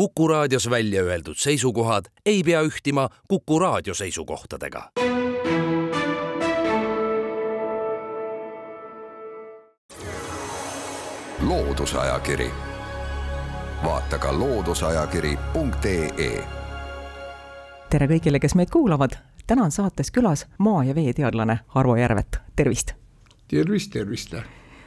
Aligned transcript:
Kuku 0.00 0.28
raadios 0.28 0.70
välja 0.70 1.02
öeldud 1.02 1.34
seisukohad 1.36 2.04
ei 2.26 2.42
pea 2.42 2.62
ühtima 2.62 3.08
Kuku 3.28 3.58
raadio 3.58 3.94
seisukohtadega. 3.94 4.90
loodusajakiri, 11.40 12.50
vaata 13.84 14.18
ka 14.18 14.38
looduseajakiri.ee. 14.38 16.44
tere 17.90 18.06
kõigile, 18.06 18.40
kes 18.40 18.54
meid 18.54 18.68
kuulavad. 18.72 19.10
täna 19.46 19.64
on 19.64 19.70
saates 19.70 20.10
külas 20.10 20.46
maa- 20.58 20.84
ja 20.84 20.94
veeteadlane 20.94 21.58
Arvo 21.74 21.96
Järvet, 21.96 22.38
tervist. 22.56 22.92
tervist, 23.48 23.92
tervist. 23.92 24.34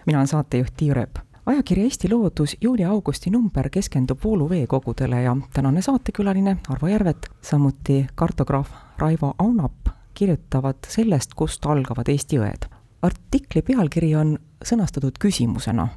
mina 0.06 0.18
olen 0.18 0.28
saatejuht 0.28 0.74
Tiia 0.78 0.94
Rööp 0.94 1.33
ajakiri 1.46 1.82
Eesti 1.82 2.10
Loodus 2.10 2.58
juuli-augusti 2.62 3.30
number 3.30 3.70
keskendub 3.70 4.20
vooluveekogudele 4.24 5.22
ja 5.22 5.38
tänane 5.54 5.82
saatekülaline 5.82 6.58
Arvo 6.70 6.88
Järvet, 6.88 7.30
samuti 7.42 8.06
kartograaf 8.16 8.70
Raivo 8.98 9.34
Aunap 9.40 9.74
kirjutavad 10.14 10.76
sellest, 10.88 11.34
kust 11.36 11.66
algavad 11.66 12.08
Eesti 12.08 12.36
jõed. 12.38 12.70
artikli 13.02 13.62
pealkiri 13.62 14.16
on 14.16 14.38
sõnastatud 14.64 15.18
küsimusena, 15.20 15.88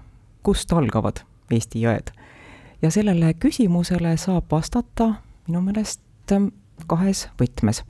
kust 0.42 0.72
algavad 0.72 1.20
Eesti 1.50 1.80
jõed? 1.80 2.10
ja 2.82 2.90
sellele 2.90 3.34
küsimusele 3.34 4.16
saab 4.16 4.44
vastata 4.50 5.14
minu 5.48 5.60
meelest 5.60 6.02
kahes 6.86 7.28
võtmes. 7.40 7.84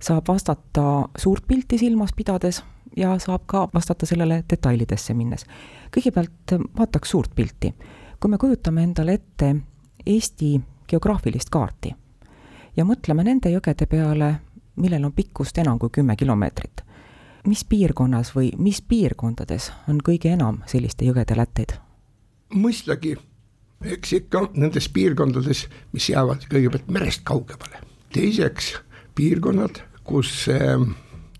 saab 0.00 0.28
vastata 0.28 1.08
suurt 1.18 1.46
pilti 1.46 1.78
silmas 1.78 2.10
pidades 2.16 2.62
ja 2.98 3.14
saab 3.22 3.46
ka 3.46 3.68
vastata 3.74 4.06
sellele 4.06 4.42
detailidesse 4.50 5.14
minnes. 5.14 5.46
kõigepealt 5.94 6.52
äh, 6.52 6.66
vaataks 6.78 7.10
suurt 7.10 7.34
pilti. 7.34 7.74
kui 8.20 8.30
me 8.30 8.38
kujutame 8.38 8.82
endale 8.82 9.12
ette 9.12 9.56
Eesti 10.06 10.60
geograafilist 10.88 11.50
kaarti 11.50 11.94
ja 12.76 12.84
mõtleme 12.84 13.24
nende 13.24 13.50
jõgede 13.50 13.86
peale, 13.86 14.34
millel 14.76 15.04
on 15.04 15.12
pikkust 15.12 15.58
enam 15.58 15.78
kui 15.78 15.90
kümme 15.92 16.16
kilomeetrit, 16.16 16.82
mis 17.46 17.64
piirkonnas 17.64 18.34
või 18.36 18.52
mis 18.58 18.80
piirkondades 18.82 19.72
on 19.88 20.00
kõige 20.04 20.32
enam 20.32 20.62
selliste 20.66 21.04
jõgede 21.04 21.36
lätteid? 21.36 21.78
mõistagi, 22.54 23.16
eks 23.84 24.12
ikka 24.12 24.46
nendes 24.54 24.88
piirkondades, 24.88 25.66
mis 25.92 26.08
jäävad 26.08 26.46
kõigepealt 26.48 26.88
merest 26.88 27.22
kaugemale. 27.24 27.82
teiseks 28.12 28.78
piirkonnad, 29.14 29.82
kus 30.04 30.48
äh, 30.48 30.80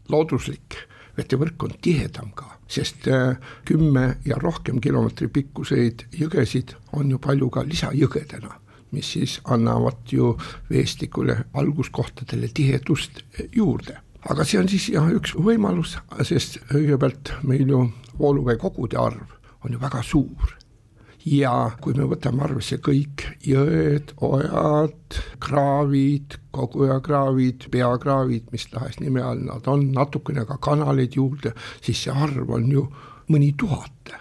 looduslik 0.08 0.76
vetevõrk 1.18 1.66
on 1.66 1.74
tihedam 1.82 2.32
ka, 2.38 2.50
sest 2.70 3.08
äh, 3.10 3.36
kümme 3.68 4.18
ja 4.28 4.38
rohkem 4.40 4.80
kilomeetri 4.84 5.28
pikkuseid 5.34 6.06
jõgesid 6.18 6.74
on 6.96 7.10
ju 7.12 7.20
palju 7.22 7.50
ka 7.54 7.64
lisajõgedena, 7.66 8.52
mis 8.94 9.14
siis 9.16 9.38
annavad 9.44 10.12
ju 10.12 10.34
veestikule 10.70 11.42
alguskohtadele 11.58 12.50
tihedust 12.54 13.24
juurde. 13.52 13.98
Aga 14.28 14.44
see 14.44 14.60
on 14.60 14.68
siis 14.70 14.88
jah, 14.92 15.06
üks 15.14 15.34
võimalus, 15.38 15.96
sest 16.26 16.58
kõigepealt 16.72 17.36
meil 17.46 17.68
ju 17.70 17.84
vooluveekogude 18.18 18.98
arv 18.98 19.36
on 19.64 19.74
ju 19.74 19.78
väga 19.80 20.02
suur 20.02 20.57
ja 21.26 21.70
kui 21.80 21.96
me 21.98 22.06
võtame 22.08 22.44
arvesse 22.46 22.78
kõik 22.84 23.24
jõed, 23.46 24.12
ojad, 24.24 25.18
kraavid, 25.42 26.38
kogujakraavid, 26.54 27.68
peakraavid, 27.72 28.48
mis 28.54 28.68
tahes 28.72 29.00
nime 29.02 29.22
all 29.24 29.42
nad 29.48 29.68
on, 29.70 29.88
natukene 29.94 30.46
ka 30.48 30.58
kanaleid 30.62 31.18
juurde, 31.18 31.54
siis 31.80 32.04
see 32.04 32.14
arv 32.14 32.50
on 32.54 32.70
ju 32.72 32.86
mõni 33.32 33.52
tuhat. 33.58 34.14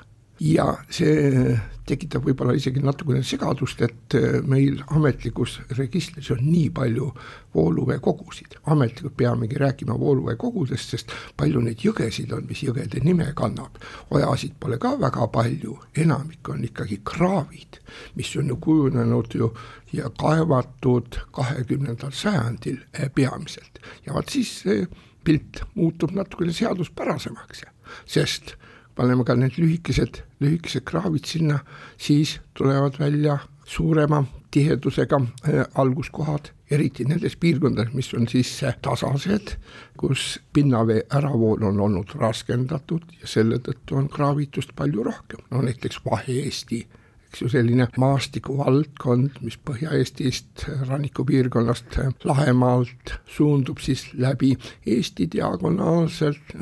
Ja 0.44 0.74
see 0.94 1.56
tekitab 1.88 2.26
võib-olla 2.28 2.56
isegi 2.58 2.82
natukene 2.84 3.24
segadust, 3.26 3.82
et 3.86 4.16
äh, 4.18 4.40
meil 4.48 4.82
ametlikus 4.96 5.58
registris 5.78 6.30
on 6.36 6.44
nii 6.44 6.70
palju 6.76 7.10
vooluveekogusid. 7.56 8.60
ametlikult 8.66 9.18
peamegi 9.18 9.58
rääkima 9.58 9.98
vooluveekogudest, 10.00 10.94
sest 10.96 11.16
palju 11.38 11.62
neid 11.64 11.84
jõgesid 11.86 12.34
on, 12.36 12.46
mis 12.50 12.64
jõgede 12.64 13.02
nime 13.04 13.32
kannab. 13.36 13.80
ojasid 14.12 14.58
pole 14.60 14.78
ka 14.78 14.96
väga 15.00 15.28
palju, 15.28 15.78
enamik 15.96 16.50
on 16.50 16.64
ikkagi 16.64 17.02
kraavid, 17.04 17.82
mis 18.16 18.36
on 18.36 18.54
ju 18.54 18.58
kujunenud 18.62 19.34
ju 19.34 19.52
ja 19.94 20.10
kaevatud 20.20 21.20
kahekümnendal 21.32 22.12
sajandil 22.12 22.80
äh, 22.94 23.10
peamiselt 23.16 23.80
ja 24.06 24.14
vot 24.14 24.30
siis 24.30 24.60
see 24.64 24.88
pilt 25.28 25.64
muutub 25.76 26.14
natukene 26.16 26.54
seaduspärasemaks, 26.56 27.66
sest 28.08 28.56
paneme 28.98 29.26
ka 29.26 29.36
need 29.38 29.60
lühikesed, 29.62 30.24
lühikesed 30.44 30.86
kraavid 30.88 31.30
sinna, 31.30 31.60
siis 31.98 32.40
tulevad 32.58 33.00
välja 33.00 33.38
suurema 33.68 34.24
tihedusega 34.52 35.20
äh, 35.22 35.66
alguskohad, 35.76 36.52
eriti 36.72 37.06
nendes 37.06 37.36
piirkondades, 37.36 37.94
mis 37.94 38.14
on 38.18 38.28
siis 38.32 38.52
äh, 38.64 38.76
tasased, 38.82 39.58
kus 40.00 40.40
pinnavee 40.54 41.04
äravool 41.14 41.66
on 41.68 41.82
olnud 41.84 42.16
raskendatud 42.20 43.04
ja 43.22 43.28
selle 43.28 43.60
tõttu 43.64 44.00
on 44.00 44.08
kraavitust 44.10 44.74
palju 44.76 45.04
rohkem, 45.10 45.44
no 45.52 45.62
näiteks 45.68 46.02
Vahe-Eesti 46.06 46.86
eks 47.28 47.42
ju, 47.42 47.50
selline 47.52 47.88
maastikuvaldkond, 48.00 49.42
mis 49.44 49.58
Põhja-Eestist, 49.68 50.64
rannikupiirkonnast, 50.88 52.00
Lahemaalt 52.24 53.18
suundub 53.36 53.82
siis 53.84 54.08
läbi 54.16 54.54
Eesti 54.86 55.28
diagonaalselt 55.36 56.56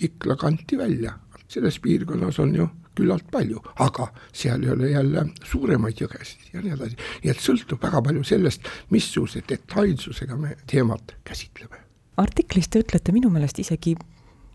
Ikla 0.00 0.36
kanti 0.36 0.78
välja, 0.78 1.14
selles 1.50 1.80
piirkonnas 1.82 2.38
on 2.38 2.54
ju 2.54 2.68
küllalt 2.94 3.26
palju, 3.30 3.62
aga 3.82 4.08
seal 4.32 4.62
ei 4.64 4.72
ole 4.74 4.90
jälle 4.90 5.24
suuremaid 5.42 6.02
jõgesid 6.02 6.54
ja 6.54 6.62
nii 6.62 6.74
edasi, 6.76 6.98
nii 7.24 7.32
et 7.32 7.42
sõltub 7.42 7.82
väga 7.82 8.02
palju 8.06 8.24
sellest, 8.26 8.68
missuguse 8.90 9.42
detailsusega 9.48 10.36
me 10.36 10.56
teemat 10.70 11.16
käsitleme. 11.24 11.82
artiklis 12.16 12.68
te 12.68 12.82
ütlete 12.84 13.12
minu 13.16 13.30
meelest 13.30 13.58
isegi, 13.58 13.96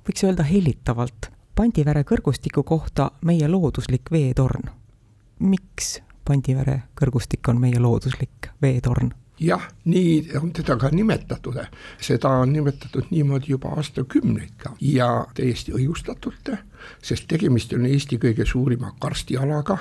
võiks 0.08 0.28
öelda 0.28 0.48
hellitavalt, 0.48 1.32
Pandivere 1.56 2.02
kõrgustiku 2.04 2.66
kohta 2.68 3.12
meie 3.24 3.48
looduslik 3.48 4.12
veetorn. 4.12 4.70
miks 5.40 6.02
Pandivere 6.28 6.82
kõrgustik 7.00 7.48
on 7.48 7.62
meie 7.62 7.80
looduslik 7.80 8.52
veetorn? 8.62 9.14
Jah, 9.40 9.68
nii 9.86 10.32
on 10.42 10.54
teda 10.54 10.78
ka 10.78 10.90
nimetatud, 10.92 11.60
seda 12.02 12.30
on 12.30 12.54
nimetatud 12.54 13.10
niimoodi 13.12 13.52
juba 13.56 13.74
aastakümneid 13.76 14.56
ka. 14.58 14.76
Ja 14.82 15.26
täiesti 15.36 15.74
õigustatult, 15.76 16.54
sest 17.04 17.28
tegemist 17.28 17.74
on 17.74 17.86
Eesti 17.86 18.20
kõige 18.22 18.46
suurima 18.46 18.96
karstialaga, 19.00 19.78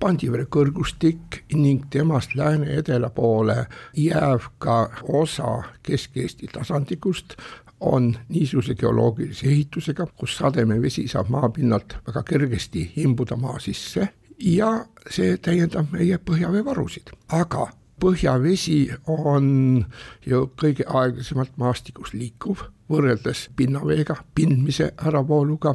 Pandivere 0.00 0.46
kõrgustik 0.50 1.44
ning 1.54 1.84
temast 1.90 2.34
lääne-edela 2.34 3.10
poole 3.14 3.66
jääv 3.96 4.48
ka 4.58 4.90
osa 5.06 5.62
Kesk-Eesti 5.86 6.48
tasandikust 6.52 7.36
on 7.80 8.16
niisuguse 8.28 8.74
geoloogilise 8.74 9.46
ehitusega, 9.46 10.06
kus 10.16 10.36
sademevesi 10.36 11.06
saab 11.08 11.30
maapinnalt 11.30 11.96
väga 12.06 12.22
kergesti 12.22 12.92
imbuda 12.96 13.36
maa 13.36 13.58
sisse 13.58 14.08
ja 14.38 14.84
see 15.10 15.36
täiendab 15.38 15.92
meie 15.92 16.18
põhjaveevarusid, 16.18 17.14
aga 17.28 17.68
põhjavesi 18.04 18.78
on 19.08 19.46
ju 20.28 20.44
kõige 20.60 20.84
aeglasemalt 20.84 21.54
maastikus 21.60 22.12
liikuv 22.12 22.66
võrreldes 22.90 23.46
pinnaveega, 23.56 24.16
pindmise 24.36 24.90
äravooluga 25.08 25.72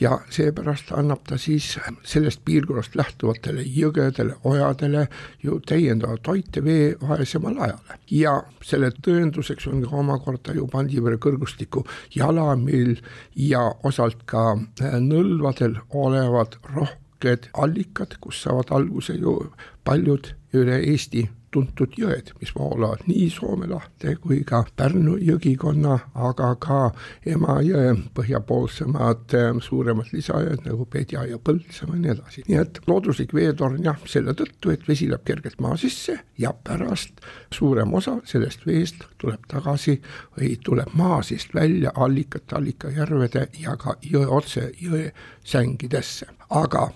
ja 0.00 0.18
seepärast 0.32 0.92
annab 0.92 1.22
ta 1.28 1.38
siis 1.40 1.70
sellest 2.04 2.42
piirkonnast 2.44 2.98
lähtuvatele 3.00 3.64
jõgedele, 3.64 4.36
ojadele 4.44 5.06
ju 5.42 5.56
täiendava 5.64 6.18
toitevee 6.22 6.92
vaesemal 7.00 7.56
ajal. 7.64 7.96
ja 8.10 8.36
selle 8.62 8.92
tõenduseks 9.00 9.70
on 9.72 9.80
ka 9.86 9.96
omakorda 10.04 10.54
ju 10.54 10.68
Pandivere 10.70 11.16
kõrgustiku 11.16 11.86
jalamil 12.14 12.98
ja 13.34 13.64
osalt 13.84 14.26
ka 14.26 14.52
nõlvadel 15.00 15.80
olevad 15.90 16.60
rohked 16.76 17.50
allikad, 17.54 18.20
kus 18.20 18.44
saavad 18.44 18.68
alguse 18.70 19.16
ju 19.16 19.38
paljud 19.84 20.34
üle 20.52 20.82
Eesti 20.84 21.28
tuntud 21.50 21.94
jõed, 21.98 22.30
mis 22.40 22.52
voolavad 22.54 23.02
nii 23.08 23.28
Soome 23.30 23.66
lahte 23.70 24.14
kui 24.22 24.42
ka 24.46 24.62
Pärnu 24.76 25.16
jõgikonna, 25.24 25.96
aga 26.14 26.52
ka 26.62 26.80
Emajõe 27.26 27.94
põhjapoolsemad 28.16 29.34
äh, 29.38 29.50
suuremad 29.64 30.12
lisajõed 30.14 30.64
nagu 30.66 30.86
Pedja 30.90 31.24
ja 31.28 31.38
Põltsamaa 31.38 31.96
ja 31.98 32.02
nii 32.04 32.12
edasi. 32.14 32.44
nii 32.48 32.60
et 32.60 32.80
looduslik 32.86 33.34
veetorn 33.34 33.82
jah, 33.84 33.98
selle 34.06 34.34
tõttu, 34.38 34.72
et 34.74 34.86
vesi 34.88 35.08
läheb 35.10 35.26
kergelt 35.26 35.60
maa 35.60 35.76
sisse 35.80 36.18
ja 36.38 36.52
pärast 36.52 37.20
suurem 37.54 37.94
osa 37.94 38.18
sellest 38.24 38.66
veest 38.66 39.04
tuleb 39.18 39.46
tagasi 39.50 39.98
või 40.38 40.54
tuleb 40.64 40.94
maa 40.94 41.20
seest 41.26 41.54
välja 41.54 41.92
allikate, 41.94 42.56
allikajärvede 42.56 43.46
ja 43.60 43.76
ka 43.80 43.96
jõe 44.06 44.26
otse 44.40 44.70
jõesängidesse, 44.80 46.30
aga 46.50 46.90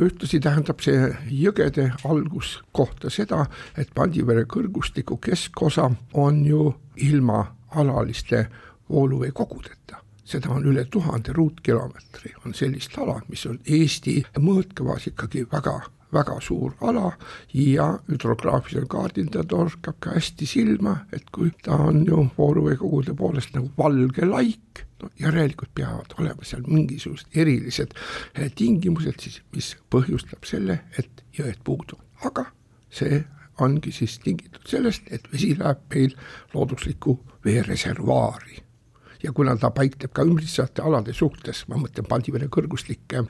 ühtlasi 0.00 0.40
tähendab 0.40 0.80
see 0.84 1.10
jõgede 1.30 1.90
alguskohta 2.04 3.10
seda, 3.10 3.44
et 3.76 3.92
Pandivere 3.94 4.46
kõrgustiku 4.48 5.18
keskosa 5.22 5.90
on 6.14 6.44
ju 6.46 6.72
ilma 6.96 7.44
alaliste 7.76 8.46
vooluveekogudeta. 8.90 10.00
Seda 10.24 10.50
on 10.54 10.66
üle 10.70 10.84
tuhande 10.90 11.32
ruutkilomeetri, 11.34 12.34
on 12.46 12.54
sellist 12.54 12.98
ala, 12.98 13.20
mis 13.28 13.46
on 13.50 13.58
Eesti 13.66 14.20
mõõtkavas 14.38 15.10
ikkagi 15.10 15.46
väga 15.50 15.80
väga 16.12 16.40
suur 16.42 16.72
ala 16.82 17.12
ja 17.54 17.86
hüdrograafilisel 18.08 18.86
kaardil 18.90 19.28
ta 19.30 19.44
torkab 19.46 19.98
ka 20.02 20.14
hästi 20.16 20.46
silma, 20.46 20.96
et 21.12 21.30
kui 21.32 21.52
ta 21.62 21.78
on 21.86 22.04
ju 22.06 22.26
vooruveekogude 22.38 23.14
poolest 23.14 23.54
nagu 23.54 23.70
valge 23.78 24.26
laik, 24.26 24.84
no 25.02 25.10
järelikult 25.20 25.72
peavad 25.74 26.14
olema 26.18 26.46
seal 26.46 26.62
mingisugused 26.66 27.36
erilised 27.42 27.96
eh, 28.34 28.50
tingimused 28.54 29.20
siis, 29.20 29.40
mis 29.54 29.74
põhjustab 29.92 30.46
selle, 30.48 30.80
et 30.98 31.24
jõed 31.36 31.60
puuduvad, 31.64 32.06
aga 32.26 32.46
see 32.90 33.22
ongi 33.60 33.92
siis 33.92 34.18
tingitud 34.24 34.64
sellest, 34.68 35.08
et 35.12 35.26
vesi 35.32 35.52
läheb 35.58 35.82
meil 35.94 36.16
looduslikku 36.54 37.18
veereservuaari. 37.44 38.62
ja 39.22 39.32
kuna 39.36 39.56
ta 39.56 39.70
paikneb 39.70 40.12
ka 40.16 40.24
ümbritsevate 40.24 40.82
alade 40.82 41.12
suhtes, 41.12 41.66
ma 41.68 41.76
mõtlen 41.76 42.06
Pandivere 42.08 42.48
kõrguslikke 42.48 43.26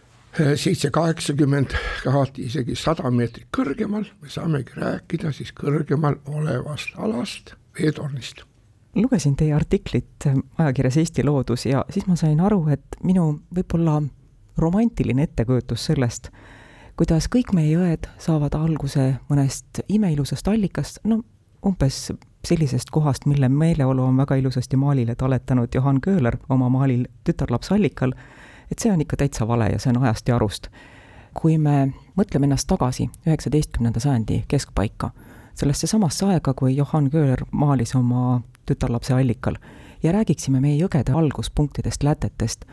seitse, 0.55 0.91
kaheksakümmend, 0.91 1.75
kohati 2.05 2.47
isegi 2.47 2.77
sada 2.79 3.11
meetrit 3.11 3.49
kõrgemal, 3.57 4.07
me 4.23 4.31
saamegi 4.31 4.79
rääkida 4.79 5.33
siis 5.35 5.51
kõrgemal 5.57 6.21
olevast 6.31 6.95
alast, 6.99 7.55
veetornist. 7.79 8.45
Lugesin 8.95 9.37
teie 9.37 9.55
artiklit 9.55 10.27
ajakirjas 10.59 10.97
Eesti 10.97 11.25
Loodus 11.25 11.67
ja 11.67 11.85
siis 11.91 12.07
ma 12.07 12.17
sain 12.17 12.41
aru, 12.41 12.65
et 12.69 12.97
minu 13.03 13.41
võib-olla 13.55 14.01
romantiline 14.59 15.23
ettekujutus 15.23 15.87
sellest, 15.91 16.29
kuidas 16.97 17.29
kõik 17.33 17.55
meie 17.55 17.71
jõed 17.71 18.11
saavad 18.19 18.55
alguse 18.59 19.15
mõnest 19.31 19.83
imeilusast 19.89 20.49
allikast, 20.49 20.99
no 21.05 21.23
umbes 21.67 22.11
sellisest 22.45 22.91
kohast, 22.91 23.27
mille 23.27 23.49
meeleolu 23.49 24.03
on 24.03 24.17
väga 24.17 24.41
ilusasti 24.41 24.77
maalile 24.77 25.15
taletanud 25.15 25.75
Johan 25.75 26.01
Köhler 26.01 26.37
oma 26.49 26.69
maalil 26.69 27.07
Tütarlaps 27.25 27.73
allikal 27.73 28.15
et 28.71 28.79
see 28.79 28.93
on 28.93 29.01
ikka 29.01 29.17
täitsa 29.17 29.49
vale 29.49 29.69
ja 29.73 29.79
see 29.79 29.93
on 29.95 30.03
ajast 30.05 30.29
ja 30.29 30.37
arust. 30.37 30.69
kui 31.35 31.59
me 31.59 31.93
mõtleme 32.19 32.49
ennast 32.49 32.67
tagasi 32.67 33.05
üheksateistkümnenda 33.27 34.01
sajandi 34.03 34.41
keskpaika, 34.51 35.13
sellesse 35.55 35.87
samasse 35.87 36.27
aega, 36.27 36.55
kui 36.55 36.75
Johann 36.77 37.11
Köhler 37.11 37.45
maalis 37.53 37.95
oma 37.95 38.41
tütarlapse 38.71 39.15
allikal, 39.15 39.59
ja 40.03 40.15
räägiksime 40.17 40.63
meie 40.63 40.79
jõgede 40.79 41.15
alguspunktidest, 41.17 42.05
lätetest, 42.07 42.65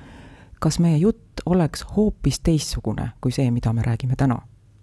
kas 0.64 0.80
meie 0.80 0.98
jutt 0.98 1.44
oleks 1.46 1.84
hoopis 1.96 2.40
teistsugune 2.40 3.12
kui 3.22 3.34
see, 3.36 3.52
mida 3.52 3.74
me 3.74 3.86
räägime 3.86 4.18
täna? 4.18 4.42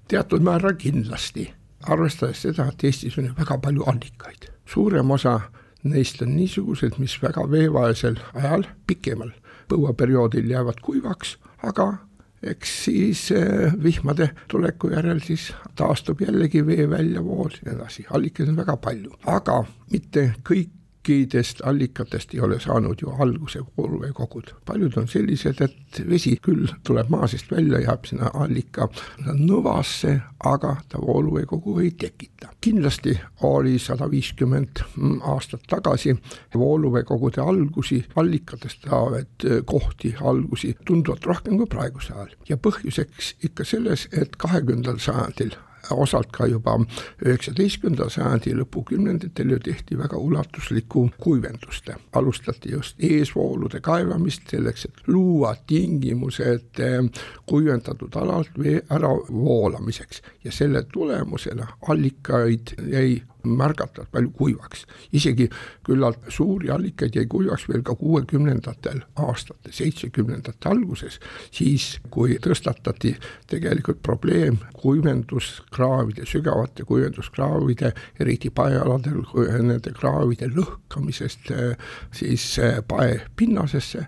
teatud 0.09 0.45
määral 0.45 0.75
kindlasti, 0.77 1.49
arvestades 1.89 2.43
seda, 2.45 2.69
et 2.69 2.85
Eestis 2.85 3.17
on 3.19 3.31
ju 3.31 3.37
väga 3.39 3.57
palju 3.59 3.87
allikaid, 3.89 4.51
suurem 4.69 5.11
osa 5.11 5.39
neist 5.85 6.23
on 6.23 6.35
niisugused, 6.37 6.99
mis 6.99 7.17
väga 7.23 7.47
veevaesel 7.51 8.19
ajal, 8.35 8.67
pikemal 8.87 9.33
põuaperioodil 9.69 10.51
jäävad 10.51 10.81
kuivaks, 10.85 11.39
aga 11.65 11.95
eks 12.45 12.73
siis 12.85 13.25
eh, 13.33 13.73
vihmade 13.83 14.29
tuleku 14.49 14.91
järel 14.93 15.21
siis 15.25 15.49
taastub 15.77 16.21
jällegi 16.21 16.61
vee 16.67 16.89
väljavool 16.91 17.53
ja 17.57 17.71
nii 17.71 17.77
edasi, 17.79 18.07
allikaid 18.11 18.53
on 18.53 18.59
väga 18.61 18.77
palju, 18.77 19.15
aga 19.27 19.63
mitte 19.93 20.27
kõik 20.45 20.73
kõikidest 21.05 21.61
allikatest 21.65 22.35
ei 22.35 22.41
ole 22.41 22.59
saanud 22.61 23.01
ju 23.03 23.13
alguse 23.21 23.61
vooluveekogud, 23.77 24.53
paljud 24.67 24.97
on 24.97 25.09
sellised, 25.09 25.61
et 25.61 26.01
vesi 26.09 26.37
küll 26.43 26.71
tuleb 26.87 27.11
maa 27.13 27.29
seest 27.29 27.51
välja, 27.53 27.81
jääb 27.85 28.07
sinna 28.09 28.31
allika 28.35 28.89
nõvasse, 29.27 30.17
aga 30.45 30.77
ta 30.89 31.01
vooluveekogu 31.01 31.79
ei 31.81 31.91
tekita. 31.91 32.49
kindlasti 32.61 33.19
oli 33.43 33.79
sada 33.79 34.11
viiskümmend 34.11 34.81
aastat 35.21 35.63
tagasi 35.69 36.17
vooluveekogude 36.55 37.41
algusi, 37.41 38.05
allikatest 38.17 38.89
saavad 38.89 39.49
kohti 39.65 40.15
algusi 40.21 40.77
tunduvalt 40.87 41.27
rohkem 41.27 41.59
kui 41.59 41.67
praegusel 41.67 42.17
ajal 42.17 42.35
ja 42.49 42.57
põhjuseks 42.57 43.35
ikka 43.45 43.65
selles, 43.65 44.09
et 44.13 44.37
kahekümnendal 44.37 44.99
sajandil 44.99 45.57
osalt 45.91 46.33
ka 46.33 46.47
juba 46.47 46.79
üheksateistkümnenda 47.25 48.09
sajandi 48.11 48.55
lõpukümnenditel 48.59 49.51
ju 49.55 49.59
tehti 49.59 49.99
väga 49.99 50.17
ulatuslikku 50.17 51.09
kuivendust. 51.19 51.91
alustati 52.13 52.73
just 52.73 52.97
eesvoolude 53.05 53.81
kaevamist 53.81 54.43
selleks, 54.51 54.85
et 54.85 55.07
luua 55.07 55.55
tingimused 55.67 56.81
eh, 56.81 57.11
kuivendatud 57.47 58.15
alalt 58.15 58.51
vee 58.59 58.81
äravoolamiseks 58.91 60.23
ja 60.45 60.53
selle 60.53 60.83
tulemusena 60.93 61.67
allikaid 61.89 62.75
jäi 62.93 63.23
märgatavalt 63.45 64.11
palju 64.13 64.31
kuivaks. 64.31 64.87
isegi 65.13 65.49
küllalt 65.87 66.19
suuri 66.29 66.71
allikaid 66.71 67.15
jäi 67.15 67.27
kuivaks 67.27 67.69
veel 67.69 67.83
ka 67.83 67.95
kuuekümnendatel 67.95 69.01
aastatel, 69.17 69.73
seitsmekümnendate 69.73 70.69
alguses, 70.69 71.21
siis 71.51 71.99
kui 72.11 72.39
tõstatati 72.43 73.15
tegelikult 73.51 74.03
probleem 74.03 74.59
kuivenduskraavide, 74.73 76.27
sügavate 76.27 76.85
kuivenduskraavide, 76.85 77.93
eriti 78.21 78.51
paealadel, 78.51 79.23
nende 79.63 79.93
kraavide 79.93 80.49
lõhkamisest 80.55 81.53
siis 82.13 82.49
pae 82.89 83.21
pinnasesse 83.37 84.07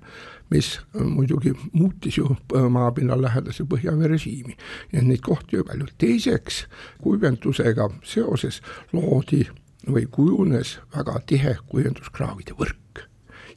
mis 0.51 0.81
muidugi 0.95 1.53
muutis 1.73 2.19
ju 2.19 2.37
maapinna 2.71 3.19
lähedase 3.23 3.65
põhjavee 3.65 4.09
režiimi. 4.09 4.57
nii 4.93 5.01
et 5.01 5.07
neid 5.07 5.23
kohti 5.27 5.57
oli 5.57 5.69
palju, 5.69 5.87
teiseks 5.99 6.65
kuivendusega 7.03 7.91
seoses 8.05 8.63
loodi 8.93 9.45
või 9.91 10.07
kujunes 10.11 10.79
väga 10.97 11.21
tihe 11.27 11.57
kuivenduskraavide 11.67 12.57
võrk 12.59 13.07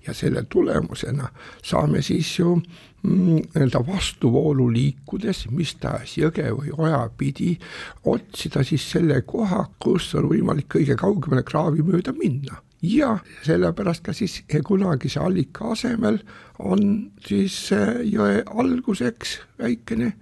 ja 0.07 0.13
selle 0.13 0.43
tulemusena 0.49 1.27
saame 1.63 2.01
siis 2.01 2.39
ju 2.39 2.55
mm, 2.55 3.25
nii-öelda 3.25 3.81
vastuvoolu 3.87 4.69
liikudes 4.73 5.47
mis 5.51 5.75
tahes 5.75 6.17
jõge 6.17 6.47
või 6.55 6.73
oja 6.77 7.03
pidi 7.17 7.57
otsida 8.05 8.63
siis 8.63 8.85
selle 8.91 9.21
koha, 9.21 9.65
kus 9.79 10.13
on 10.15 10.29
võimalik 10.31 10.69
kõige 10.77 10.95
kaugemale 10.99 11.43
kraavi 11.43 11.85
mööda 11.85 12.15
minna 12.17 12.61
ja 12.81 13.17
sellepärast 13.43 14.03
ka 14.03 14.13
siis 14.13 14.43
kunagise 14.67 15.19
allika 15.19 15.71
asemel 15.71 16.19
on 16.59 17.11
siis 17.27 17.69
jõe 18.03 18.43
alguseks 18.45 19.39
väikene, 19.59 20.13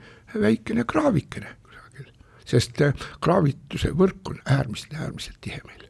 väikene 0.42 0.83
kraavikene 0.83 1.56
kusagil, 1.63 2.12
sest 2.45 2.81
kraavituse 3.21 3.94
võrk 3.94 4.33
on 4.33 4.42
äärmiselt, 4.45 4.94
äärmiselt 4.94 5.38
tihe 5.42 5.62
meil. 5.68 5.88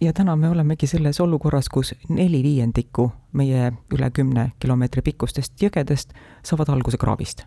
ja 0.00 0.12
täna 0.12 0.36
me 0.36 0.48
olemegi 0.48 0.86
selles 0.86 1.20
olukorras, 1.20 1.68
kus 1.68 1.94
neli 2.08 2.42
viiendikku 2.42 3.12
meie 3.32 3.72
üle 3.92 4.10
kümne 4.10 4.52
kilomeetri 4.58 5.02
pikkustest 5.02 5.62
jõgedest 5.62 6.12
saavad 6.42 6.68
alguse 6.68 6.96
kraavist. 6.96 7.46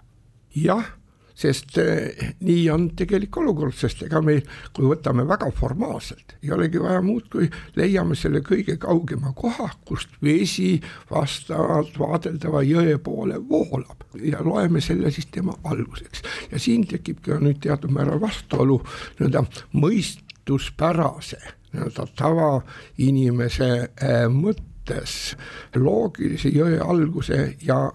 jah 0.55 0.96
sest 1.37 1.77
eh, 1.81 2.31
nii 2.41 2.63
on 2.73 2.87
tegelik 2.97 3.37
olukord, 3.37 3.75
sest 3.77 4.01
ega 4.07 4.21
meil, 4.25 4.41
kui 4.73 4.87
võtame 4.89 5.25
väga 5.29 5.49
formaalselt, 5.55 6.37
ei 6.41 6.53
olegi 6.55 6.81
vaja 6.81 7.01
muud, 7.05 7.27
kui 7.31 7.49
leiame 7.77 8.17
selle 8.17 8.41
kõige 8.45 8.77
kaugema 8.81 9.33
koha, 9.37 9.69
kust 9.85 10.17
vesi 10.23 10.77
vastavalt 11.11 11.99
vaadeldava 11.99 12.63
jõe 12.65 12.97
poole 13.03 13.37
voolab 13.49 14.07
ja 14.23 14.41
loeme 14.45 14.81
selle 14.81 15.11
siis 15.13 15.29
tema 15.31 15.53
alguseks. 15.63 16.23
ja 16.51 16.59
siin 16.59 16.87
tekib 16.89 17.21
ka 17.25 17.37
nüüd 17.41 17.61
teatud 17.61 17.93
määral 17.93 18.21
vastuolu 18.21 18.79
nii-öelda 19.19 19.45
mõistuspärase 19.77 21.39
nii-öelda 21.73 22.07
tavainimese 22.17 23.69
äh, 24.01 24.25
mõttes 24.31 25.37
loogilise 25.75 26.49
jõe 26.49 26.79
alguse 26.81 27.57
ja 27.61 27.85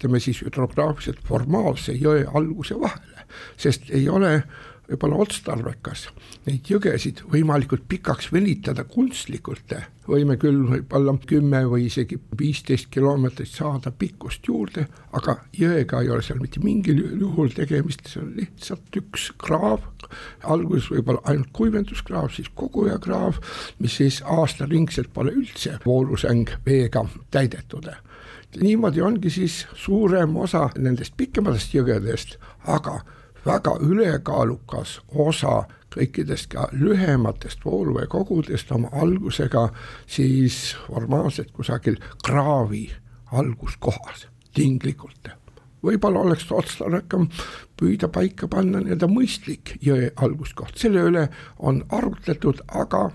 ütleme 0.00 0.20
siis 0.24 0.40
hüdrograafiliselt 0.40 1.20
formaalse 1.28 1.92
jõe 1.92 2.24
alguse 2.24 2.78
vahele, 2.80 3.28
sest 3.60 3.90
ei 3.92 4.08
ole 4.08 4.38
võib-olla 4.90 5.20
otstarbekas 5.22 6.08
neid 6.48 6.66
jõgesid 6.70 7.20
võimalikult 7.30 7.84
pikaks 7.88 8.30
venitada 8.32 8.82
kunstlikult, 8.88 9.74
võime 10.08 10.36
küll 10.40 10.64
võib-olla 10.66 11.14
kümme 11.28 11.60
või 11.70 11.86
isegi 11.86 12.18
viisteist 12.38 12.88
kilomeetrit 12.94 13.52
saada 13.52 13.92
pikkust 13.92 14.48
juurde, 14.48 14.86
aga 15.16 15.36
jõega 15.56 16.02
ei 16.02 16.10
ole 16.10 16.24
seal 16.26 16.40
mitte 16.42 16.62
mingil 16.64 17.02
juhul 17.20 17.52
tegemist, 17.54 18.08
see 18.08 18.22
on 18.24 18.34
lihtsalt 18.40 19.00
üks 19.02 19.30
kraav, 19.38 19.86
alguses 20.42 20.90
võib-olla 20.90 21.22
ainult 21.30 21.52
kuivenduskraav, 21.54 22.32
siis 22.34 22.50
kogujakraav, 22.58 23.38
mis 23.78 24.00
siis 24.00 24.22
aastaringselt 24.26 25.12
pole 25.14 25.36
üldse 25.36 25.78
voolusäng 25.86 26.56
veega 26.66 27.06
täidetud 27.30 27.92
niimoodi 28.60 29.00
ongi 29.00 29.30
siis 29.30 29.66
suurem 29.74 30.36
osa 30.36 30.68
nendest 30.78 31.14
pikematest 31.16 31.74
jõgedest, 31.74 32.36
aga 32.66 33.00
väga 33.46 33.76
ülekaalukas 33.80 35.00
osa 35.14 35.64
kõikidest 35.94 36.50
ka 36.52 36.68
lühematest 36.72 37.64
vooluveekogudest 37.64 38.72
oma 38.72 38.90
algusega 39.02 39.68
siis 40.06 40.76
formaalselt 40.86 41.50
kusagil 41.52 41.98
kraavi 42.26 42.88
alguskohas, 43.32 44.26
tinglikult. 44.54 45.30
võib-olla 45.82 46.20
oleks 46.20 46.50
otstarbekam 46.52 47.28
püüda 47.80 48.08
paika 48.12 48.48
panna 48.48 48.82
nii-öelda 48.82 49.08
mõistlik 49.08 49.78
jõe 49.80 50.10
alguskoht, 50.16 50.76
selle 50.76 51.06
üle 51.08 51.28
on 51.58 51.80
arutletud, 51.88 52.60
aga 52.68 53.10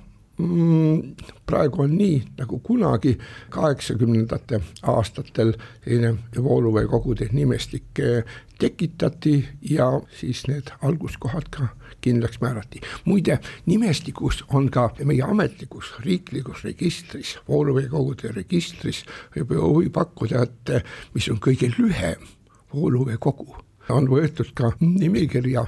praegu 1.46 1.82
on 1.82 1.98
nii, 1.98 2.24
nagu 2.38 2.60
kunagi 2.60 3.18
kaheksakümnendate 3.50 4.60
aastatel 4.84 5.54
selline 5.84 6.44
vooluveekogude 6.44 7.30
nimestik 7.32 8.00
eh, 8.00 8.24
tekitati 8.60 9.48
ja 9.70 9.88
siis 10.20 10.48
need 10.48 10.72
alguskohad 10.82 11.48
ka 11.50 11.68
kindlaks 12.02 12.42
määrati. 12.42 12.82
muide, 13.06 13.40
nimestikus 13.66 14.44
on 14.54 14.70
ka 14.72 14.90
meie 15.04 15.24
ametlikus 15.24 15.94
riiklikus 16.00 16.64
registris, 16.64 17.38
vooluveekogude 17.48 18.32
registris 18.36 19.06
võib 19.36 19.56
huvi 19.62 19.90
pakkuda, 19.90 20.44
et 20.44 20.70
eh, 20.70 20.84
mis 21.14 21.30
on 21.30 21.40
kõige 21.40 21.72
lühem 21.78 22.28
vooluveekogu. 22.74 23.56
On 23.94 24.08
võetud 24.10 24.52
ka 24.58 24.72
nimekirja 24.80 25.66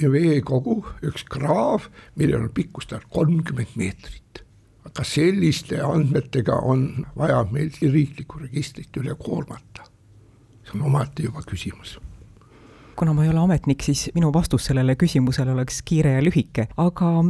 veekogu, 0.00 0.80
üks 1.06 1.24
kraav, 1.30 1.88
millel 2.18 2.46
on 2.48 2.52
pikkus 2.54 2.90
tal 2.90 3.04
kolmkümmend 3.10 3.76
meetrit. 3.78 4.20
aga 4.84 5.04
selliste 5.04 5.78
andmetega 5.80 6.58
on 6.60 7.06
vaja 7.16 7.44
meil 7.50 7.70
riiklikku 7.80 8.38
registrit 8.38 8.96
üle 8.96 9.14
koormata. 9.14 9.86
see 10.64 10.74
on 10.74 10.86
omaette 10.90 11.22
juba 11.22 11.42
küsimus 11.42 11.98
kuna 12.96 13.12
ma 13.12 13.24
ei 13.24 13.30
ole 13.30 13.40
ametnik, 13.40 13.82
siis 13.82 14.10
minu 14.14 14.32
vastus 14.32 14.64
sellele 14.64 14.94
küsimusele 14.94 15.50
oleks 15.52 15.82
kiire 15.82 16.12
ja 16.14 16.22
lühike, 16.22 16.68
aga 16.76 17.24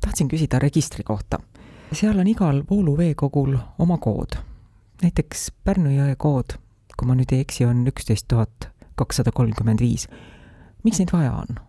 tahtsin 0.00 0.28
küsida 0.28 0.58
registri 0.58 1.02
kohta. 1.02 1.38
seal 1.92 2.18
on 2.18 2.26
igal 2.26 2.62
vooluveekogul 2.70 3.56
oma 3.78 3.98
kood. 3.98 4.38
näiteks 5.02 5.50
Pärnu 5.64 5.90
jõe 5.90 6.14
kood, 6.16 6.58
kui 6.96 7.06
ma 7.06 7.14
nüüd 7.14 7.32
ei 7.32 7.40
eksi, 7.40 7.64
on 7.64 7.86
üksteist 7.86 8.28
tuhat 8.28 8.70
kakssada 8.98 9.32
kolmkümmend 9.34 9.80
viis. 9.84 10.08
miks 10.84 10.98
neid 11.00 11.12
vaja 11.12 11.32
on 11.32 11.62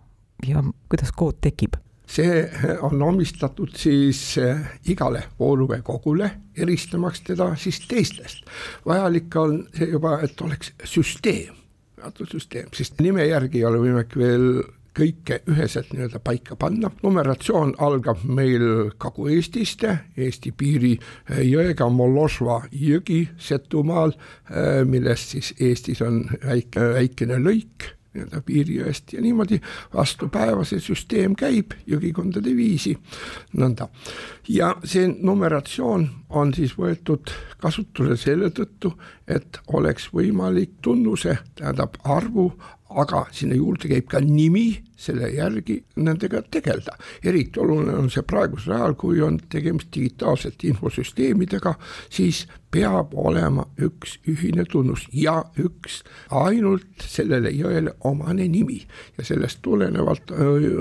ja 0.48 0.64
kuidas 0.90 1.14
kood 1.16 1.40
tekib? 1.42 1.78
see 2.10 2.42
on 2.82 3.02
omistatud 3.06 3.76
siis 3.78 4.38
eh, 4.42 4.58
igale 4.90 5.24
vooluveekogule, 5.40 6.32
eristamaks 6.58 7.22
teda 7.22 7.54
siis 7.56 7.80
teistest. 7.88 8.46
vajalik 8.86 9.36
on 9.36 9.64
see 9.78 9.92
juba, 9.94 10.20
et 10.26 10.42
oleks 10.42 10.74
süsteem 10.84 11.56
jaotussüsteem, 12.00 12.70
sest 12.74 13.02
nime 13.04 13.26
järgi 13.28 13.62
ei 13.62 13.66
ole 13.68 13.82
võimalik 13.82 14.16
veel 14.18 14.46
kõike 14.98 15.42
üheselt 15.50 15.94
nii-öelda 15.94 16.20
paika 16.24 16.56
panna. 16.56 16.92
numeratsioon 17.04 17.76
algab 17.78 18.24
meil 18.24 18.92
Kagu-Eestist, 18.98 19.86
Eesti 20.18 20.52
piiri 20.52 20.96
eh, 20.98 21.44
jõega 21.46 21.90
Moložva 21.90 22.62
jõgi 22.72 23.28
Setumaal, 23.38 24.14
eh, 24.50 24.84
millest 24.86 25.36
siis 25.36 25.54
Eestis 25.60 26.02
on 26.02 26.26
väike, 26.46 26.94
väikene 26.94 27.40
lõik 27.44 27.94
nii-öelda 28.14 28.42
piirijõest 28.46 29.14
ja 29.14 29.22
niimoodi 29.22 29.60
vastu 29.94 30.30
päeva 30.34 30.64
see 30.66 30.82
süsteem 30.82 31.36
käib 31.38 31.76
jõgikondade 31.88 32.56
viisi, 32.58 32.96
nõnda. 33.58 33.90
ja 34.50 34.74
see 34.84 35.08
numeratsioon 35.08 36.10
on 36.30 36.54
siis 36.54 36.74
võetud 36.78 37.30
kasutusele 37.62 38.18
selle 38.18 38.50
tõttu, 38.50 38.94
et 39.28 39.60
oleks 39.68 40.10
võimalik 40.14 40.80
tunnuse, 40.82 41.38
tähendab 41.56 41.98
arvu 42.04 42.52
aga 42.90 43.26
sinna 43.32 43.56
juurde 43.56 43.90
käib 43.90 44.08
ka 44.10 44.20
nimi, 44.24 44.80
selle 45.00 45.30
järgi 45.32 45.78
nendega 46.02 46.42
tegeleda. 46.52 46.96
eriti 47.24 47.60
oluline 47.60 47.96
on 47.96 48.10
see 48.10 48.24
praegusel 48.28 48.74
ajal, 48.76 48.96
kui 49.00 49.22
on 49.22 49.40
tegemist 49.50 49.92
digitaalsete 49.96 50.68
infosüsteemidega, 50.68 51.76
siis 52.10 52.46
peab 52.72 53.14
olema 53.14 53.66
üks 53.82 54.18
ühine 54.28 54.66
tunnus 54.70 55.08
ja 55.14 55.44
üks 55.58 56.04
ainult 56.30 57.06
sellele 57.06 57.52
jõele 57.56 57.96
omane 58.04 58.48
nimi 58.48 58.82
ja 59.18 59.26
sellest 59.26 59.62
tulenevalt 59.62 60.32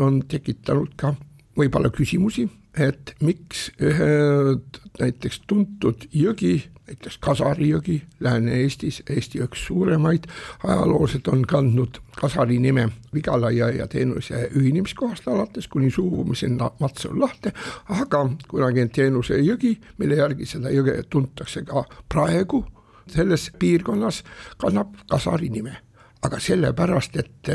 on 0.01 0.23
tekitanud 0.29 0.97
ka 0.97 1.15
võib-olla 1.59 1.91
küsimusi, 1.91 2.49
et 2.81 3.15
miks 3.21 3.69
ühed 3.81 4.81
näiteks 4.99 5.43
tuntud 5.47 6.09
jõgi 6.13 6.57
näiteks 6.89 7.19
Kasari 7.21 7.69
jõgi 7.69 8.03
Lääne-Eestis, 8.21 9.03
Eesti 9.11 9.43
üks 9.45 9.67
suuremaid, 9.67 10.25
ajalooliselt 10.65 11.29
on 11.29 11.43
kandnud 11.49 11.99
Kasari 12.17 12.59
nime 12.59 12.89
Vigala 13.15 13.51
jõe 13.53 13.75
ja 13.77 13.87
teenuse 13.89 14.49
ühinemiskohast 14.57 15.29
alates 15.29 15.69
kuni 15.69 15.91
suubumiseni 15.91 16.57
Matsalu 16.81 17.21
lahte, 17.21 17.53
aga 17.89 18.25
kunagi 18.49 18.87
on 18.87 18.91
teenuse 18.95 19.41
jõgi, 19.43 19.77
mille 19.99 20.17
järgi 20.17 20.47
seda 20.47 20.73
jõge 20.73 21.03
tuntakse 21.11 21.65
ka 21.69 21.85
praegu 22.09 22.65
selles 23.09 23.51
piirkonnas, 23.59 24.23
kannab 24.59 24.97
Kasari 25.11 25.49
nime. 25.53 25.77
Aga 26.23 26.41
sellepärast, 26.43 27.17
et 27.17 27.51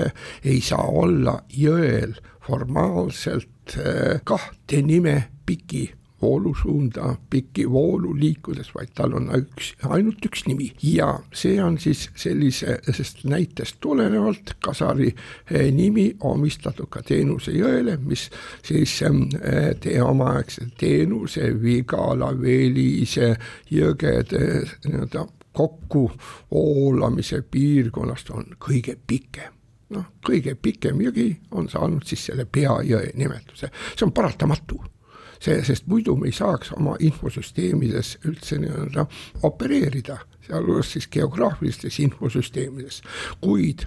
ei 0.46 0.62
saa 0.62 0.86
olla 0.88 1.36
jõel 1.52 2.14
formaalselt 2.48 3.50
kahte 4.24 4.82
nime 4.82 5.16
piki 5.46 5.86
voolusuunda 6.24 7.16
pikki 7.30 7.72
voolu 7.72 8.20
liikudes, 8.20 8.70
vaid 8.76 8.94
tal 8.96 9.16
on 9.18 9.28
üks, 9.36 9.74
ainult 9.90 10.26
üks 10.26 10.46
nimi. 10.48 10.70
Ja 10.84 11.10
see 11.36 11.58
on 11.64 11.78
siis 11.84 12.06
sellisest 12.16 13.24
näitest 13.28 13.82
tulenevalt 13.84 14.56
Kasari 14.64 15.10
eh, 15.12 15.68
nimi 15.76 16.08
omistatud 16.32 16.88
ka 16.94 17.04
Teenuse 17.04 17.56
jõele, 17.58 17.98
mis 18.08 18.30
siis 18.64 18.96
eh, 19.04 19.74
tee 19.84 20.00
omaaegse 20.04 20.70
Teenuse, 20.80 21.50
Vigala, 21.64 22.32
Velise 22.40 23.34
jõgede 23.72 24.46
nii-öelda 24.86 25.28
kokku 25.54 26.08
voolamise 26.52 27.44
piirkonnast 27.52 28.32
on 28.34 28.56
kõige 28.64 28.96
pikem 29.08 29.63
noh, 29.94 30.10
kõige 30.26 30.56
pikem 30.56 31.02
jõgi 31.02 31.30
on 31.52 31.70
saanud 31.70 32.06
siis 32.08 32.26
selle 32.30 32.46
peajõe 32.46 33.14
nimetuse, 33.20 33.70
see 33.94 34.06
on 34.08 34.12
paratamatu. 34.16 34.82
See, 35.44 35.58
sest 35.68 35.90
muidu 35.92 36.16
me 36.16 36.30
ei 36.30 36.36
saaks 36.36 36.70
oma 36.78 36.94
infosüsteemides 37.04 38.14
üldse 38.30 38.56
nii-öelda 38.64 39.04
opereerida 39.44 40.22
sealhulgas 40.48 40.94
siis 40.94 41.08
geograafilistes 41.12 42.00
infosüsteemides, 42.00 43.02
kuid 43.42 43.86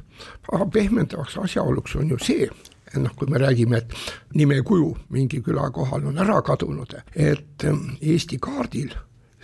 pehmendavaks 0.72 1.38
asjaoluks 1.38 1.96
on 1.96 2.12
ju 2.12 2.18
see, 2.22 2.48
noh, 2.96 3.12
kui 3.16 3.28
me 3.32 3.40
räägime, 3.40 3.80
et 3.80 3.92
nimekuju 4.34 4.92
mingi 5.16 5.42
küla 5.44 5.70
kohal 5.70 6.06
on 6.08 6.18
ära 6.18 6.40
kadunud, 6.42 6.92
et 7.14 7.66
Eesti 8.00 8.38
kaardil 8.40 8.94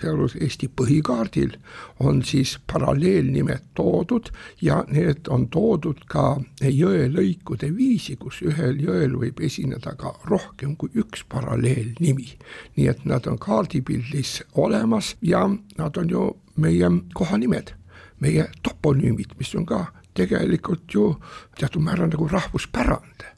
sealhulgas 0.02 0.36
Eesti 0.40 0.68
põhikaardil 0.76 1.56
on 2.00 2.22
siis 2.26 2.56
paralleelnimed 2.72 3.70
toodud 3.78 4.30
ja 4.62 4.82
need 4.90 5.30
on 5.32 5.48
toodud 5.52 6.04
ka 6.10 6.36
jõelõikude 6.62 7.70
viisi, 7.76 8.16
kus 8.16 8.42
ühel 8.46 8.80
jõel 8.82 9.16
võib 9.22 9.42
esineda 9.46 9.94
ka 9.98 10.14
rohkem 10.30 10.76
kui 10.76 10.90
üks 10.98 11.24
paralleelnimi. 11.28 12.28
nii 12.76 12.88
et 12.88 13.04
nad 13.04 13.26
on 13.26 13.38
kaardipildis 13.38 14.42
olemas 14.54 15.16
ja 15.22 15.48
nad 15.78 15.96
on 15.96 16.10
ju 16.10 16.28
meie 16.56 16.90
kohanimed, 17.14 17.74
meie 18.20 18.48
toponüümid, 18.62 19.36
mis 19.38 19.54
on 19.54 19.66
ka 19.66 19.86
tegelikult 20.14 20.94
ju 20.94 21.14
teatud 21.58 21.82
määral 21.82 22.10
nagu 22.12 22.28
rahvuspärand 22.28 23.32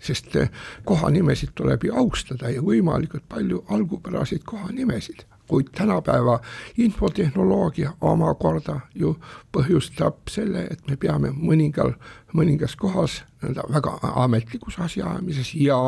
sest 0.00 0.36
kohanimesid 0.84 1.52
tuleb 1.54 1.84
ju 1.84 1.94
austada 1.96 2.50
ja 2.50 2.62
võimalikult 2.64 3.26
palju 3.28 3.64
algupäraseid 3.68 4.44
kohanimesid 4.48 5.26
kuid 5.50 5.72
tänapäeva 5.74 6.38
infotehnoloogia 6.78 7.90
omakorda 8.00 8.80
ju 8.94 9.16
põhjustab 9.52 10.30
selle, 10.30 10.68
et 10.70 10.86
me 10.86 10.96
peame 10.96 11.32
mõningal, 11.34 11.96
mõningas 12.32 12.76
kohas 12.78 13.20
nii-öelda 13.42 13.66
väga 13.74 13.96
ametlikus 14.24 14.78
asjaajamises 14.78 15.54
ja 15.58 15.78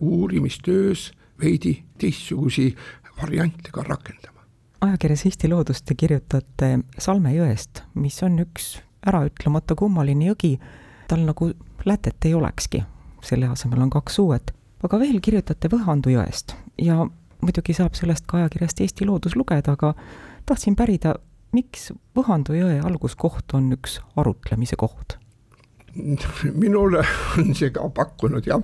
uurimistöös 0.00 1.10
veidi 1.42 1.82
teistsugusi 1.98 2.76
variante 3.22 3.72
ka 3.72 3.82
rakendama. 3.82 4.46
ajakirjas 4.80 5.26
Eesti 5.26 5.48
Loodus 5.48 5.82
te 5.82 5.94
kirjutate 5.94 6.78
Salme 6.98 7.34
jõest, 7.34 7.82
mis 7.94 8.22
on 8.22 8.38
üks 8.44 8.76
äraütlemata 9.06 9.74
kummaline 9.74 10.30
jõgi, 10.30 10.58
tal 11.08 11.26
nagu 11.26 11.50
lätet 11.84 12.24
ei 12.24 12.34
olekski, 12.34 12.84
selle 13.22 13.50
asemel 13.50 13.82
on 13.82 13.90
kaks 13.90 14.18
uued. 14.18 14.54
aga 14.82 14.98
veel 14.98 15.20
kirjutate 15.20 15.68
Võhandu 15.68 16.14
jõest 16.14 16.54
ja 16.78 17.08
muidugi 17.42 17.76
saab 17.76 17.94
sellest 17.98 18.26
ka 18.26 18.42
ajakirjast 18.42 18.80
Eesti 18.84 19.06
Loodus 19.06 19.36
lugeda, 19.36 19.76
aga 19.78 19.94
tahtsin 20.46 20.76
pärida, 20.78 21.14
miks 21.52 21.92
Võhandu 22.16 22.56
jõe 22.58 22.80
alguskoht 22.84 23.54
on 23.54 23.72
üks 23.76 24.00
arutlemise 24.16 24.76
koht? 24.76 25.18
minule 26.54 27.02
on 27.38 27.54
see 27.58 27.72
ka 27.74 27.88
pakkunud 27.94 28.46
jah, 28.46 28.62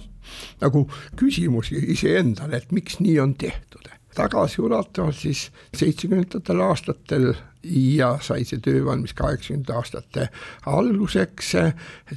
nagu 0.60 0.84
küsimusi 1.18 1.80
iseendale, 1.94 2.60
et 2.60 2.72
miks 2.72 3.00
nii 3.00 3.18
on 3.20 3.34
tehtud. 3.34 3.90
tagasiulatuvalt 4.14 5.16
siis 5.18 5.48
seitsmekümnendatel 5.74 6.60
aastatel 6.62 7.32
ja 7.66 8.12
sai 8.22 8.44
see 8.46 8.60
töö 8.62 8.84
valmis 8.86 9.14
kaheksakümnendate 9.18 9.74
aastate 9.74 10.28
alguseks, 10.70 11.50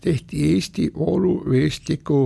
tehti 0.03 0.43
Eesti 0.51 0.91
vooluveestiku 0.93 2.19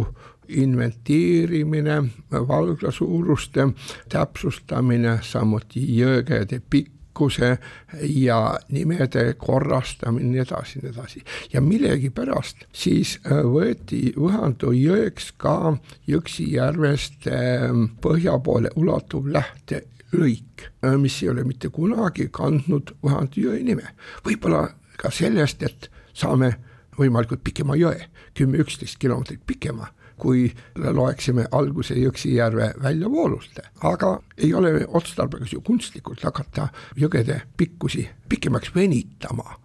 inventeerimine, 0.48 2.03
valgla 2.31 2.91
suuruste 2.91 3.67
täpsustamine, 4.10 5.19
samuti 5.24 5.86
jõgede 6.00 6.62
pikk 6.69 7.01
pikkuse 7.12 7.57
ja 8.01 8.60
nimede 8.69 9.33
korrastamine, 9.38 10.29
nii 10.29 10.39
edasi, 10.39 10.79
nii 10.79 10.89
edasi. 10.89 11.24
ja 11.53 11.62
millegipärast 11.62 12.65
siis 12.74 13.19
äh, 13.25 13.43
võeti 13.43 14.13
Võhandu 14.15 14.71
jõeks 14.71 15.33
ka 15.38 15.77
Jõksi 16.07 16.53
järvest 16.53 17.27
ähm, 17.27 17.86
põhja 18.01 18.39
poole 18.39 18.69
ulatuv 18.75 19.27
lähtelõik, 19.27 20.71
äh, 20.86 20.98
mis 20.98 21.21
ei 21.24 21.29
ole 21.29 21.43
mitte 21.43 21.69
kunagi 21.69 22.29
kandnud 22.31 22.95
Võhandu 23.03 23.41
jõe 23.41 23.60
nime. 23.63 23.93
võib-olla 24.25 24.69
ka 24.98 25.12
sellest, 25.12 25.63
et 25.63 25.89
saame 26.13 26.55
võimalikult 26.98 27.43
pikema 27.43 27.75
jõe, 27.75 28.07
kümme-üksteist 28.33 28.98
kilomeetrit 29.00 29.41
pikema 29.45 29.91
kui 30.21 30.45
loeksime 30.77 31.47
alguse 31.57 31.95
Jõksi 31.97 32.35
järve 32.35 32.71
väljavoolust, 32.83 33.59
aga 33.87 34.13
ei 34.37 34.53
ole 34.53 34.73
otstarbekas 34.87 35.55
ju 35.55 35.61
kunstlikult 35.65 36.23
hakata 36.27 36.67
jõgede 36.99 37.41
pikkusi 37.57 38.07
pikemaks 38.29 38.75
venitama, 38.75 39.57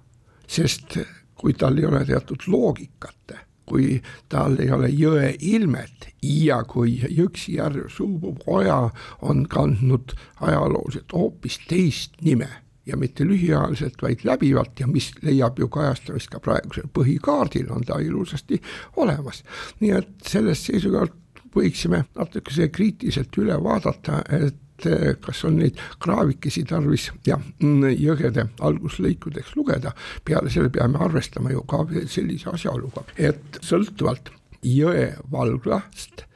sest 0.49 0.99
kui 1.37 1.53
tal 1.53 1.77
ei 1.79 1.87
ole 1.87 2.05
teatud 2.09 2.49
loogikat, 2.49 3.37
kui 3.67 4.01
tal 4.33 4.57
ei 4.63 4.71
ole 4.73 4.89
jõe 4.95 5.33
ilmet 5.53 6.13
ja 6.23 6.63
kui 6.65 7.01
Jõksi 7.19 7.59
järv 7.59 7.91
suubuv 7.93 8.47
oja 8.47 8.87
on 9.21 9.45
kandnud 9.51 10.15
ajalooliselt 10.41 11.13
hoopis 11.13 11.61
teist 11.69 12.17
nime 12.23 12.49
ja 12.87 12.97
mitte 12.97 13.25
lühiajaliselt, 13.27 14.03
vaid 14.03 14.23
läbivalt 14.25 14.81
ja 14.81 14.87
mis 14.87 15.11
leiab 15.23 15.59
ju 15.59 15.69
kajastamist 15.73 16.31
ka 16.31 16.41
praegusel 16.41 16.87
põhikaardil, 16.95 17.71
on 17.75 17.87
ta 17.87 17.99
ilusasti 18.03 18.61
olemas. 18.97 19.43
nii 19.81 19.91
et 19.97 20.13
sellest 20.31 20.71
seisukohalt 20.71 21.17
võiksime 21.57 22.05
natukese 22.15 22.69
kriitiliselt 22.69 23.37
üle 23.41 23.57
vaadata, 23.63 24.21
et 24.29 24.87
eh, 24.87 25.15
kas 25.21 25.43
on 25.49 25.59
neid 25.61 25.81
kraavikesi 26.03 26.65
tarvis 26.69 27.09
ja 27.27 27.39
mm, 27.39 27.97
jõgede 27.97 28.49
alguslõikudeks 28.61 29.57
lugeda, 29.57 29.95
peale 30.25 30.53
selle 30.53 30.71
peame 30.73 31.01
arvestama 31.03 31.55
ju 31.55 31.65
ka 31.69 31.83
veel 31.91 32.09
sellise 32.13 32.53
asjaoluga, 32.53 33.07
et 33.17 33.61
sõltuvalt 33.65 34.31
jõe 34.67 35.11
valglast 35.33 36.27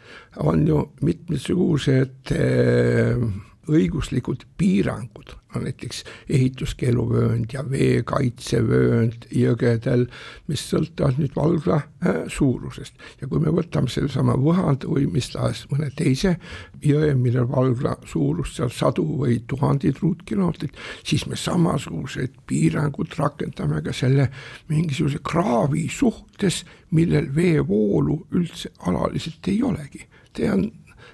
on 0.40 0.66
ju 0.66 0.82
mitmesugused 1.04 2.32
äh, 2.32 3.22
õiguslikud 3.68 4.44
piirangud, 4.58 5.34
näiteks 5.54 6.04
ehituskeeluvöönd 6.30 7.52
ja 7.52 7.64
veekaitsevöönd 7.66 9.26
jõgedel, 9.34 10.06
mis 10.48 10.62
sõltuvad 10.70 11.18
nüüd 11.20 11.34
valgla 11.36 11.80
äh, 11.80 12.20
suurusest. 12.30 12.94
ja 13.20 13.28
kui 13.28 13.42
me 13.42 13.52
võtame 13.54 13.90
sellesama 13.90 14.36
Võhandu 14.38 14.94
või 14.94 15.08
mis 15.12 15.30
tahes 15.34 15.64
mõne 15.72 15.90
teise 15.96 16.36
jõe, 16.84 17.12
mille 17.14 17.44
valgla 17.50 17.96
suurus 18.06 18.54
seal 18.56 18.70
sadu 18.74 19.04
või 19.24 19.40
tuhandeid 19.46 20.00
ruutkilomeetrit, 20.02 20.78
siis 21.04 21.26
me 21.26 21.36
samasugused 21.36 22.40
piirangud 22.46 23.18
rakendame 23.18 23.82
ka 23.82 23.92
selle 23.92 24.30
mingisuguse 24.68 25.20
kraavi 25.24 25.88
suhtes, 25.92 26.64
millel 26.96 27.28
veevoolu 27.34 28.22
üldse 28.38 28.72
alaliselt 28.86 29.48
ei 29.48 29.62
olegi. 29.62 30.06
see 30.36 30.46
on 30.50 30.70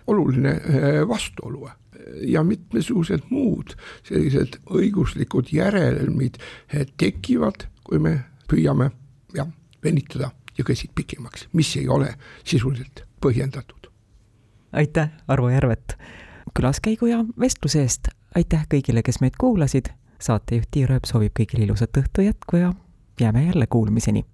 oluline 0.06 0.50
äh, 0.50 1.08
vastuolu 1.08 1.66
ja 2.22 2.42
mitmesugused 2.44 3.26
muud 3.30 3.74
sellised 4.06 4.60
õiguslikud 4.70 5.52
järelmid 5.52 6.38
eh, 6.38 6.86
tekivad, 6.96 7.66
kui 7.84 7.98
me 8.02 8.18
püüame 8.50 8.90
jah, 9.34 9.48
venitada 9.84 10.30
jõgesid 10.58 10.94
pikemaks, 10.94 11.48
mis 11.52 11.74
ei 11.76 11.88
ole 11.88 12.14
sisuliselt 12.44 13.04
põhjendatud. 13.20 13.90
aitäh, 14.72 15.10
Arvo 15.28 15.50
Järvet, 15.50 15.96
külaskäigu 16.54 17.06
ja 17.06 17.24
vestluse 17.40 17.82
eest, 17.82 18.08
aitäh 18.34 18.66
kõigile, 18.74 19.02
kes 19.02 19.20
meid 19.20 19.36
kuulasid, 19.40 19.92
saatejuht 20.20 20.70
Tiir 20.70 20.92
Ööp 20.92 21.04
soovib 21.04 21.36
kõigile 21.36 21.64
ilusat 21.64 21.96
õhtu 21.96 22.24
jätku 22.24 22.56
ja 22.56 22.72
jääme 23.20 23.44
jälle 23.44 23.66
kuulmiseni 23.66 24.24